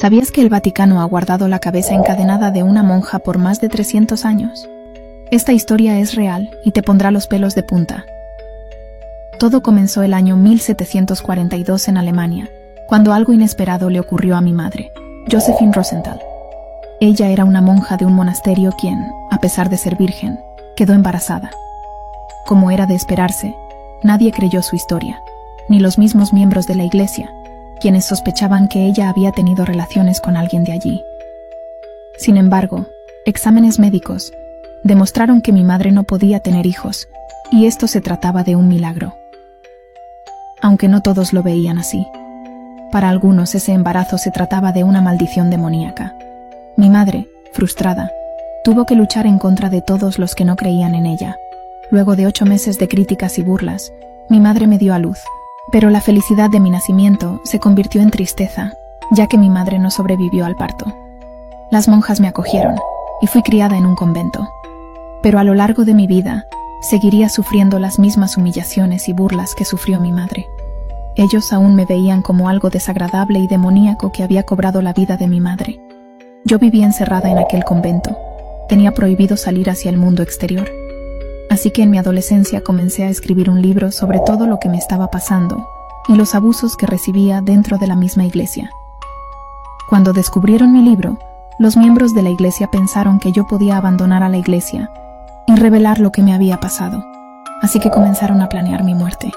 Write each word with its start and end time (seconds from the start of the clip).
¿Sabías 0.00 0.30
que 0.30 0.40
el 0.40 0.48
Vaticano 0.48 1.02
ha 1.02 1.04
guardado 1.04 1.46
la 1.46 1.58
cabeza 1.58 1.92
encadenada 1.92 2.50
de 2.50 2.62
una 2.62 2.82
monja 2.82 3.18
por 3.18 3.36
más 3.36 3.60
de 3.60 3.68
300 3.68 4.24
años? 4.24 4.66
Esta 5.30 5.52
historia 5.52 5.98
es 5.98 6.14
real 6.14 6.48
y 6.64 6.70
te 6.70 6.82
pondrá 6.82 7.10
los 7.10 7.26
pelos 7.26 7.54
de 7.54 7.62
punta. 7.62 8.06
Todo 9.38 9.62
comenzó 9.62 10.02
el 10.02 10.14
año 10.14 10.36
1742 10.36 11.88
en 11.88 11.98
Alemania, 11.98 12.48
cuando 12.88 13.12
algo 13.12 13.34
inesperado 13.34 13.90
le 13.90 14.00
ocurrió 14.00 14.36
a 14.36 14.40
mi 14.40 14.54
madre, 14.54 14.90
Josephine 15.30 15.72
Rosenthal. 15.72 16.18
Ella 16.98 17.28
era 17.28 17.44
una 17.44 17.60
monja 17.60 17.98
de 17.98 18.06
un 18.06 18.14
monasterio 18.14 18.72
quien, 18.72 19.06
a 19.30 19.36
pesar 19.36 19.68
de 19.68 19.76
ser 19.76 19.96
virgen, 19.96 20.40
quedó 20.76 20.94
embarazada. 20.94 21.50
Como 22.46 22.70
era 22.70 22.86
de 22.86 22.94
esperarse, 22.94 23.54
nadie 24.02 24.32
creyó 24.32 24.62
su 24.62 24.76
historia, 24.76 25.20
ni 25.68 25.78
los 25.78 25.98
mismos 25.98 26.32
miembros 26.32 26.66
de 26.66 26.76
la 26.76 26.84
iglesia, 26.84 27.30
quienes 27.80 28.04
sospechaban 28.04 28.68
que 28.68 28.86
ella 28.86 29.08
había 29.08 29.32
tenido 29.32 29.64
relaciones 29.64 30.20
con 30.20 30.36
alguien 30.36 30.64
de 30.64 30.72
allí. 30.72 31.04
Sin 32.18 32.36
embargo, 32.36 32.86
exámenes 33.24 33.78
médicos 33.78 34.32
demostraron 34.84 35.42
que 35.42 35.52
mi 35.52 35.64
madre 35.64 35.90
no 35.90 36.04
podía 36.04 36.40
tener 36.40 36.66
hijos, 36.66 37.08
y 37.50 37.66
esto 37.66 37.86
se 37.86 38.00
trataba 38.00 38.44
de 38.44 38.56
un 38.56 38.68
milagro. 38.68 39.14
Aunque 40.62 40.88
no 40.88 41.00
todos 41.00 41.32
lo 41.32 41.42
veían 41.42 41.78
así. 41.78 42.06
Para 42.92 43.08
algunos 43.08 43.54
ese 43.54 43.72
embarazo 43.72 44.18
se 44.18 44.30
trataba 44.30 44.72
de 44.72 44.84
una 44.84 45.00
maldición 45.00 45.50
demoníaca. 45.50 46.14
Mi 46.76 46.90
madre, 46.90 47.28
frustrada, 47.52 48.10
tuvo 48.64 48.84
que 48.84 48.94
luchar 48.94 49.26
en 49.26 49.38
contra 49.38 49.70
de 49.70 49.80
todos 49.80 50.18
los 50.18 50.34
que 50.34 50.44
no 50.44 50.56
creían 50.56 50.94
en 50.94 51.06
ella. 51.06 51.36
Luego 51.90 52.16
de 52.16 52.26
ocho 52.26 52.44
meses 52.44 52.78
de 52.78 52.88
críticas 52.88 53.38
y 53.38 53.42
burlas, 53.42 53.92
mi 54.28 54.38
madre 54.40 54.66
me 54.66 54.78
dio 54.78 54.94
a 54.94 54.98
luz, 54.98 55.18
pero 55.70 55.90
la 55.90 56.00
felicidad 56.00 56.50
de 56.50 56.60
mi 56.60 56.70
nacimiento 56.70 57.40
se 57.44 57.60
convirtió 57.60 58.02
en 58.02 58.10
tristeza, 58.10 58.74
ya 59.10 59.26
que 59.26 59.38
mi 59.38 59.48
madre 59.48 59.78
no 59.78 59.90
sobrevivió 59.90 60.46
al 60.46 60.56
parto. 60.56 60.86
Las 61.70 61.88
monjas 61.88 62.20
me 62.20 62.28
acogieron 62.28 62.76
y 63.20 63.26
fui 63.26 63.42
criada 63.42 63.76
en 63.76 63.86
un 63.86 63.94
convento. 63.94 64.48
Pero 65.22 65.38
a 65.38 65.44
lo 65.44 65.54
largo 65.54 65.84
de 65.84 65.94
mi 65.94 66.06
vida, 66.06 66.46
seguiría 66.80 67.28
sufriendo 67.28 67.78
las 67.78 67.98
mismas 67.98 68.36
humillaciones 68.36 69.08
y 69.08 69.12
burlas 69.12 69.54
que 69.54 69.64
sufrió 69.64 70.00
mi 70.00 70.12
madre. 70.12 70.46
Ellos 71.16 71.52
aún 71.52 71.74
me 71.74 71.84
veían 71.84 72.22
como 72.22 72.48
algo 72.48 72.70
desagradable 72.70 73.38
y 73.40 73.46
demoníaco 73.46 74.10
que 74.12 74.22
había 74.22 74.44
cobrado 74.44 74.80
la 74.80 74.92
vida 74.92 75.16
de 75.16 75.28
mi 75.28 75.40
madre. 75.40 75.80
Yo 76.44 76.58
vivía 76.58 76.86
encerrada 76.86 77.30
en 77.30 77.38
aquel 77.38 77.64
convento. 77.64 78.16
Tenía 78.68 78.92
prohibido 78.92 79.36
salir 79.36 79.68
hacia 79.68 79.90
el 79.90 79.98
mundo 79.98 80.22
exterior. 80.22 80.79
Así 81.60 81.72
que 81.72 81.82
en 81.82 81.90
mi 81.90 81.98
adolescencia 81.98 82.62
comencé 82.62 83.04
a 83.04 83.10
escribir 83.10 83.50
un 83.50 83.60
libro 83.60 83.92
sobre 83.92 84.18
todo 84.20 84.46
lo 84.46 84.58
que 84.58 84.70
me 84.70 84.78
estaba 84.78 85.08
pasando 85.08 85.68
y 86.08 86.14
los 86.14 86.34
abusos 86.34 86.74
que 86.74 86.86
recibía 86.86 87.42
dentro 87.42 87.76
de 87.76 87.86
la 87.86 87.96
misma 87.96 88.24
iglesia. 88.24 88.70
Cuando 89.90 90.14
descubrieron 90.14 90.72
mi 90.72 90.80
libro, 90.80 91.18
los 91.58 91.76
miembros 91.76 92.14
de 92.14 92.22
la 92.22 92.30
iglesia 92.30 92.68
pensaron 92.68 93.20
que 93.20 93.32
yo 93.32 93.46
podía 93.46 93.76
abandonar 93.76 94.22
a 94.22 94.30
la 94.30 94.38
iglesia 94.38 94.90
y 95.46 95.54
revelar 95.54 96.00
lo 96.00 96.12
que 96.12 96.22
me 96.22 96.32
había 96.32 96.60
pasado. 96.60 97.04
Así 97.60 97.78
que 97.78 97.90
comenzaron 97.90 98.40
a 98.40 98.48
planear 98.48 98.82
mi 98.82 98.94
muerte. 98.94 99.30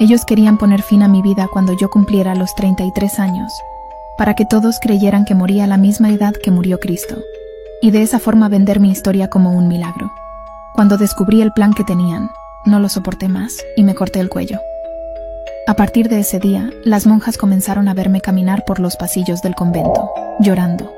Ellos 0.00 0.26
querían 0.26 0.58
poner 0.58 0.82
fin 0.82 1.02
a 1.02 1.08
mi 1.08 1.22
vida 1.22 1.48
cuando 1.50 1.72
yo 1.72 1.88
cumpliera 1.88 2.34
los 2.34 2.54
33 2.56 3.18
años, 3.18 3.54
para 4.18 4.34
que 4.34 4.44
todos 4.44 4.80
creyeran 4.80 5.24
que 5.24 5.34
moría 5.34 5.64
a 5.64 5.66
la 5.66 5.78
misma 5.78 6.10
edad 6.10 6.34
que 6.44 6.50
murió 6.50 6.78
Cristo, 6.78 7.16
y 7.80 7.90
de 7.90 8.02
esa 8.02 8.18
forma 8.18 8.50
vender 8.50 8.80
mi 8.80 8.90
historia 8.90 9.30
como 9.30 9.52
un 9.52 9.66
milagro. 9.66 10.10
Cuando 10.80 10.96
descubrí 10.96 11.42
el 11.42 11.52
plan 11.52 11.74
que 11.74 11.84
tenían, 11.84 12.30
no 12.64 12.80
lo 12.80 12.88
soporté 12.88 13.28
más 13.28 13.58
y 13.76 13.82
me 13.82 13.94
corté 13.94 14.18
el 14.18 14.30
cuello. 14.30 14.58
A 15.66 15.74
partir 15.74 16.08
de 16.08 16.20
ese 16.20 16.38
día, 16.38 16.70
las 16.86 17.06
monjas 17.06 17.36
comenzaron 17.36 17.86
a 17.86 17.92
verme 17.92 18.22
caminar 18.22 18.64
por 18.64 18.80
los 18.80 18.96
pasillos 18.96 19.42
del 19.42 19.54
convento, 19.54 20.10
llorando. 20.38 20.90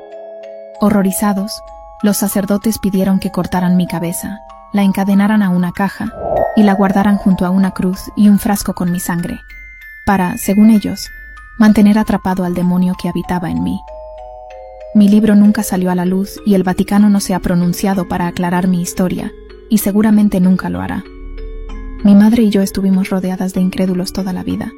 Horrorizados, 0.79 1.61
los 2.01 2.15
sacerdotes 2.15 2.79
pidieron 2.79 3.19
que 3.19 3.31
cortaran 3.31 3.75
mi 3.75 3.85
cabeza, 3.85 4.39
la 4.71 4.83
encadenaran 4.83 5.43
a 5.43 5.49
una 5.49 5.73
caja 5.73 6.13
y 6.55 6.63
la 6.63 6.75
guardaran 6.75 7.17
junto 7.17 7.45
a 7.45 7.49
una 7.49 7.71
cruz 7.71 8.09
y 8.15 8.29
un 8.29 8.39
frasco 8.39 8.73
con 8.73 8.89
mi 8.89 9.01
sangre, 9.01 9.41
para, 10.05 10.37
según 10.37 10.69
ellos, 10.69 11.09
mantener 11.59 11.99
atrapado 11.99 12.45
al 12.45 12.53
demonio 12.53 12.95
que 12.97 13.09
habitaba 13.09 13.51
en 13.51 13.61
mí. 13.61 13.81
Mi 14.95 15.09
libro 15.09 15.35
nunca 15.35 15.61
salió 15.61 15.91
a 15.91 15.95
la 15.95 16.05
luz 16.05 16.39
y 16.45 16.53
el 16.53 16.63
Vaticano 16.63 17.09
no 17.09 17.19
se 17.19 17.33
ha 17.33 17.39
pronunciado 17.39 18.07
para 18.07 18.27
aclarar 18.27 18.69
mi 18.69 18.81
historia, 18.81 19.29
y 19.69 19.79
seguramente 19.79 20.39
nunca 20.39 20.69
lo 20.69 20.81
hará. 20.81 21.03
Mi 22.03 22.15
madre 22.15 22.43
y 22.43 22.49
yo 22.49 22.61
estuvimos 22.61 23.09
rodeadas 23.09 23.53
de 23.53 23.61
incrédulos 23.61 24.13
toda 24.13 24.33
la 24.33 24.43
vida. 24.43 24.71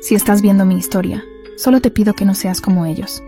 Si 0.00 0.14
estás 0.14 0.40
viendo 0.40 0.64
mi 0.64 0.76
historia, 0.76 1.24
solo 1.56 1.80
te 1.80 1.90
pido 1.90 2.14
que 2.14 2.24
no 2.24 2.34
seas 2.34 2.60
como 2.60 2.86
ellos. 2.86 3.18